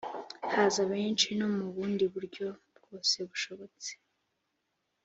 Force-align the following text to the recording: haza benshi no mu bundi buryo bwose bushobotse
haza 0.53 0.81
benshi 0.91 1.27
no 1.39 1.47
mu 1.55 1.65
bundi 1.73 2.03
buryo 2.13 2.47
bwose 2.77 3.15
bushobotse 3.29 3.91